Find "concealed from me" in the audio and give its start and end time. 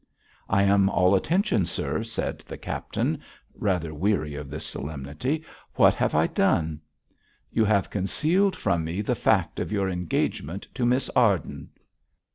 7.91-9.01